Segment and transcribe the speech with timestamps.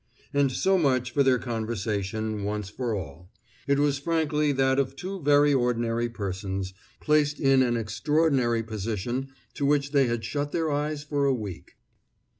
[0.33, 3.31] And so much for their conversation, once for all;
[3.67, 9.63] it was frankly that of two very ordinary persons, placed in an extraordinary position to
[9.63, 11.73] which they had shut their eyes for a week.